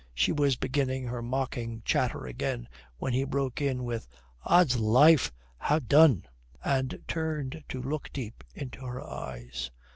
[0.15, 2.67] She was beginning her mocking chatter again
[2.97, 4.07] when he broke in with,
[4.43, 6.25] "Ods life, ha' done!"
[6.65, 9.69] and turned to look deep into her eyes.